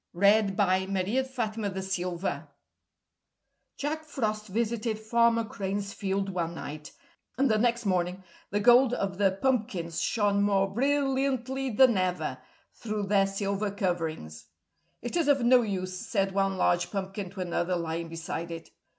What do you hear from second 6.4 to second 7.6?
night, and the